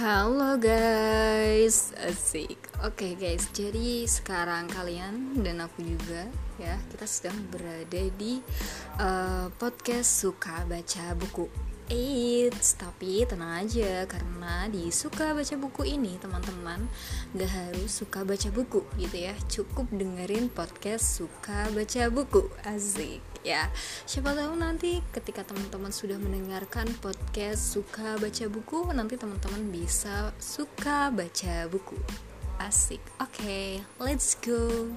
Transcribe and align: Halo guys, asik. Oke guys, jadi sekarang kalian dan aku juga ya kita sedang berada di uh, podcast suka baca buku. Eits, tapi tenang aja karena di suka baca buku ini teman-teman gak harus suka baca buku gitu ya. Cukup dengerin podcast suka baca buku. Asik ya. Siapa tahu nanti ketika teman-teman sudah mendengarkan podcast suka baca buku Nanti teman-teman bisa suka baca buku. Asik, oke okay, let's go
Halo 0.00 0.56
guys, 0.56 1.92
asik. 2.00 2.56
Oke 2.80 3.20
guys, 3.20 3.52
jadi 3.52 4.08
sekarang 4.08 4.64
kalian 4.72 5.44
dan 5.44 5.60
aku 5.60 5.84
juga 5.84 6.24
ya 6.56 6.80
kita 6.88 7.04
sedang 7.04 7.36
berada 7.52 8.08
di 8.16 8.40
uh, 9.00 9.46
podcast 9.56 10.20
suka 10.20 10.68
baca 10.68 11.16
buku. 11.16 11.48
Eits, 11.90 12.78
tapi 12.78 13.26
tenang 13.26 13.66
aja 13.66 14.06
karena 14.06 14.70
di 14.70 14.94
suka 14.94 15.34
baca 15.34 15.58
buku 15.58 15.82
ini 15.90 16.22
teman-teman 16.22 16.86
gak 17.34 17.50
harus 17.50 17.90
suka 17.90 18.22
baca 18.22 18.46
buku 18.54 18.86
gitu 18.94 19.16
ya. 19.26 19.34
Cukup 19.50 19.90
dengerin 19.90 20.46
podcast 20.54 21.18
suka 21.18 21.66
baca 21.74 22.06
buku. 22.06 22.46
Asik 22.62 23.18
ya. 23.42 23.66
Siapa 24.06 24.38
tahu 24.38 24.54
nanti 24.54 25.02
ketika 25.10 25.42
teman-teman 25.42 25.90
sudah 25.90 26.14
mendengarkan 26.22 26.86
podcast 27.02 27.74
suka 27.74 28.20
baca 28.22 28.46
buku 28.46 28.86
Nanti 28.94 29.18
teman-teman 29.18 29.74
bisa 29.74 30.30
suka 30.38 31.10
baca 31.10 31.66
buku. 31.66 31.98
Asik, 32.62 33.02
oke 33.18 33.34
okay, 33.34 33.82
let's 33.98 34.38
go 34.38 34.94